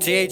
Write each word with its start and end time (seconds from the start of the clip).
TAG. 0.00 0.30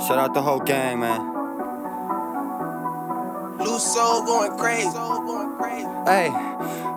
Shout 0.00 0.18
out 0.18 0.34
the 0.34 0.42
whole 0.42 0.58
gang, 0.58 0.98
man. 0.98 1.20
Loesoe 3.60 4.26
going 4.26 4.58
crazy. 4.58 4.88
Hey, 6.04 6.30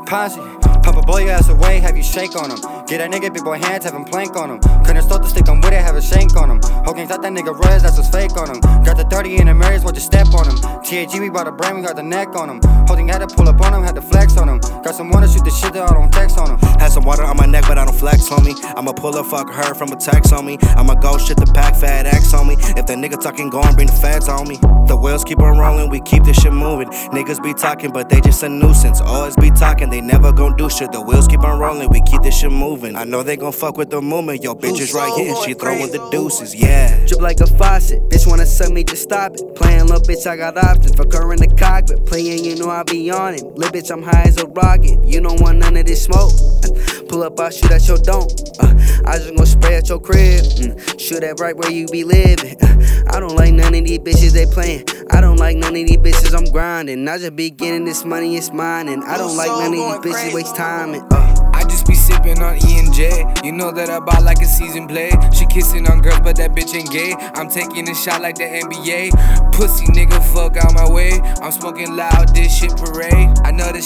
Paunxi, 0.07 0.41
pop 0.81 0.97
a 0.97 1.01
blow 1.01 1.17
your 1.17 1.31
ass 1.31 1.49
away, 1.49 1.79
have 1.79 1.95
you 1.95 2.01
shake 2.01 2.35
on 2.35 2.49
him. 2.49 2.57
Get 2.87 2.97
that 2.97 3.11
nigga 3.11 3.31
big 3.33 3.43
boy 3.43 3.59
hands, 3.59 3.83
have 3.83 3.93
him 3.93 4.05
plank 4.05 4.35
on 4.35 4.49
him. 4.49 4.59
Couldn't 4.83 5.03
start 5.03 5.21
the 5.21 5.29
stick, 5.29 5.47
I'm 5.47 5.61
with 5.61 5.73
it, 5.73 5.81
have 5.81 5.95
a 5.95 6.01
shank 6.01 6.35
on 6.35 6.49
him. 6.49 6.61
Whole 6.85 6.93
gang 6.93 7.07
thought 7.07 7.21
that 7.21 7.31
nigga 7.31 7.53
res, 7.65 7.83
that's 7.83 7.97
what's 7.97 8.09
fake 8.09 8.35
on 8.37 8.49
him. 8.49 8.61
Got 8.83 8.97
the 8.97 9.03
30 9.03 9.37
in 9.37 9.47
the 9.47 9.53
mirrors, 9.53 9.83
what 9.83 9.95
just 9.95 10.07
step 10.07 10.27
on 10.33 10.47
him. 10.47 10.57
TAG, 10.83 11.19
we 11.19 11.29
bought 11.29 11.47
a 11.47 11.51
brand, 11.51 11.77
we 11.77 11.83
got 11.83 11.95
the 11.95 12.03
neck 12.03 12.35
on 12.35 12.49
him. 12.49 12.61
Holding 12.87 13.07
had 13.07 13.19
to 13.19 13.27
pull 13.27 13.47
up 13.47 13.61
on 13.61 13.73
him, 13.73 13.83
had 13.83 13.95
to 13.95 14.01
flex 14.01 14.37
on 14.37 14.47
him. 14.49 14.52
Got 14.83 14.95
some 14.95 15.09
wanna 15.11 15.29
shoot 15.29 15.45
the 15.45 15.49
shit 15.49 15.71
that 15.73 15.89
I 15.89 15.93
don't 15.93 16.11
text 16.11 16.37
on 16.37 16.51
him. 16.51 16.59
Had 16.77 16.91
some 16.91 17.05
water 17.05 17.23
on 17.23 17.37
my 17.37 17.45
neck, 17.45 17.63
but 17.69 17.77
I 17.77 17.85
don't 17.85 17.95
flex 17.95 18.29
on 18.33 18.43
me. 18.43 18.53
I'ma 18.75 18.91
pull 18.91 19.15
a 19.15 19.23
fuck 19.23 19.49
her 19.49 19.73
from 19.73 19.93
a 19.93 19.95
text 19.95 20.33
on 20.33 20.45
me. 20.45 20.57
I'ma 20.75 20.95
go 20.95 21.17
shit 21.17 21.37
the 21.37 21.45
pack, 21.53 21.77
fat 21.77 22.05
X 22.05 22.33
on 22.33 22.49
me. 22.49 22.55
If 22.59 22.85
that 22.87 22.97
nigga 22.97 23.17
talking, 23.21 23.49
go 23.49 23.61
and 23.61 23.75
bring 23.75 23.87
the 23.87 23.93
feds 23.93 24.27
on 24.27 24.45
me. 24.45 24.57
The 24.87 24.97
wheels 24.97 25.23
keep 25.23 25.39
on 25.39 25.57
rolling, 25.57 25.89
we 25.89 26.01
keep 26.01 26.25
this 26.25 26.35
shit 26.41 26.51
moving. 26.51 26.89
Niggas 27.15 27.41
be 27.41 27.53
talking, 27.53 27.91
but 27.91 28.09
they 28.09 28.19
just 28.19 28.43
a 28.43 28.49
nuisance. 28.49 28.99
Always 28.99 29.37
be 29.37 29.51
talking, 29.51 29.89
they 29.89 30.01
never 30.01 30.33
gon' 30.33 30.57
do 30.57 30.69
shit. 30.69 30.91
The 30.91 31.01
wheels 31.01 31.29
keep 31.29 31.45
on 31.45 31.57
rolling, 31.59 31.89
we 31.89 32.01
keep 32.01 32.21
this 32.21 32.37
shit 32.37 32.51
moving. 32.51 32.97
I 32.97 33.05
know 33.05 33.23
they 33.23 33.37
gon' 33.37 33.53
fuck 33.53 33.77
with 33.77 33.89
the 33.89 34.01
movement. 34.01 34.43
Yo, 34.43 34.53
bitch 34.53 34.81
is 34.81 34.93
right 34.93 35.13
here, 35.13 35.33
she 35.45 35.53
throwing 35.53 35.91
the 35.93 36.09
deuces, 36.11 36.53
yeah. 36.53 37.05
Drip 37.05 37.21
like 37.21 37.39
a 37.39 37.47
faucet, 37.47 38.01
bitch 38.09 38.27
wanna 38.27 38.45
suck 38.45 38.71
me, 38.73 38.83
just 38.83 39.03
stop 39.03 39.33
it. 39.35 39.55
Playing 39.55 39.87
little 39.87 40.01
bitch, 40.01 40.27
I 40.27 40.35
got 40.35 40.57
options. 40.57 40.93
Fuck 40.95 41.13
her 41.13 41.31
in 41.31 41.39
the 41.39 41.47
cockpit, 41.47 42.05
playing, 42.05 42.43
you 42.43 42.57
know 42.57 42.69
I 42.69 42.83
be 42.83 43.09
on 43.09 43.35
it. 43.35 43.43
Little 43.43 43.71
bitch, 43.71 43.89
I'm 43.89 44.03
high 44.03 44.23
as 44.23 44.37
a 44.37 44.47
rocket. 44.73 45.05
You 45.05 45.21
don't 45.21 45.39
want 45.41 45.59
none 45.59 45.77
of 45.77 45.85
this 45.85 46.03
smoke. 46.03 46.31
Pull 47.09 47.23
up, 47.23 47.39
I'll 47.39 47.51
shoot 47.51 47.71
at 47.71 47.87
your 47.87 47.97
dome. 47.97 48.27
Uh, 48.59 48.73
I 49.05 49.17
just 49.17 49.35
gon' 49.35 49.45
spray 49.45 49.75
at 49.75 49.89
your 49.89 49.99
crib. 49.99 50.43
Mm, 50.43 50.99
shoot 50.99 51.23
at 51.23 51.39
right 51.39 51.55
where 51.55 51.71
you 51.71 51.87
be 51.87 52.03
living. 52.03 52.55
Uh, 52.61 52.73
I 53.13 53.19
don't 53.19 53.35
like 53.35 53.53
none 53.53 53.75
of 53.75 53.83
these 53.83 53.99
bitches 53.99 54.31
they 54.31 54.45
playing. 54.45 54.85
I 55.11 55.21
don't 55.21 55.37
like 55.37 55.57
none 55.57 55.75
of 55.75 55.87
these 55.87 55.97
bitches 55.97 56.35
I'm 56.35 56.51
grinding. 56.51 57.07
I 57.07 57.17
just 57.17 57.35
be 57.35 57.51
getting 57.51 57.85
this 57.85 58.03
money, 58.03 58.35
it's 58.35 58.51
mine. 58.51 58.87
And 58.87 59.03
I 59.03 59.17
don't 59.17 59.37
like 59.37 59.49
none 59.49 59.73
of 59.73 60.03
these 60.03 60.13
bitches 60.13 60.33
waste 60.33 60.55
time. 60.55 60.95
And, 60.95 61.13
uh, 61.13 61.51
I 61.53 61.63
just 61.63 61.85
be 61.85 61.93
sipping 61.93 62.41
on 62.41 62.57
E 62.57 62.79
and 62.79 62.93
J. 62.93 63.25
You 63.43 63.51
know 63.51 63.71
that 63.71 63.89
I 63.89 63.99
bought 63.99 64.23
like 64.23 64.41
a 64.41 64.45
season 64.45 64.87
play. 64.87 65.11
She 65.33 65.45
kissing 65.45 65.87
on 65.87 66.01
girls, 66.01 66.19
but 66.21 66.35
that 66.37 66.51
bitch 66.51 66.73
ain't 66.73 66.91
gay. 66.91 67.13
I'm 67.35 67.47
taking 67.47 67.87
a 67.89 67.95
shot 67.95 68.21
like 68.21 68.35
the 68.35 68.43
NBA. 68.45 69.53
Pussy 69.53 69.85
nigga, 69.93 70.19
fuck 70.33 70.57
out 70.57 70.73
my 70.73 70.89
way. 70.89 71.11
I'm 71.41 71.51
smoking 71.51 71.95
loud, 71.95 72.33
this 72.35 72.57
shit 72.57 72.75
parade. 72.75 73.29
I 73.43 73.51
know 73.51 73.71
that 73.71 73.82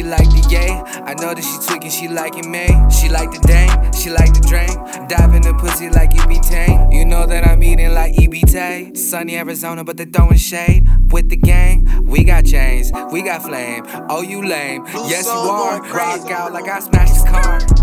she 0.00 0.06
like 0.06 0.30
the 0.30 0.48
yay. 0.48 0.70
I 1.04 1.12
know 1.14 1.34
that 1.34 1.44
she 1.44 1.66
tweaking, 1.66 1.90
she 1.90 2.08
liking 2.08 2.50
me. 2.50 2.66
She 2.90 3.10
like 3.10 3.30
the 3.32 3.38
dang, 3.46 3.92
she 3.92 4.08
like 4.08 4.32
the 4.32 4.40
drink. 4.40 4.72
Dive 5.08 5.34
in 5.34 5.42
the 5.42 5.52
pussy 5.54 5.90
like 5.90 6.14
it 6.14 6.26
be 6.26 6.36
tang. 6.36 6.90
You 6.90 7.04
know 7.04 7.26
that 7.26 7.46
I'm 7.46 7.62
eating 7.62 7.92
like 7.92 8.14
EBT. 8.14 8.96
Sunny 8.96 9.36
Arizona, 9.36 9.84
but 9.84 9.98
they 9.98 10.06
throwing 10.06 10.38
shade. 10.38 10.86
With 11.10 11.28
the 11.28 11.36
gang, 11.36 12.06
we 12.06 12.24
got 12.24 12.46
chains, 12.46 12.90
we 13.12 13.22
got 13.22 13.42
flame. 13.42 13.84
Oh, 14.08 14.22
you 14.22 14.46
lame. 14.46 14.86
Yes, 14.86 15.26
you 15.26 15.32
are. 15.32 15.82
Rock 15.82 16.30
out 16.30 16.52
like 16.52 16.68
I 16.68 16.80
smashed 16.80 17.14
his 17.14 17.24
car. 17.24 17.79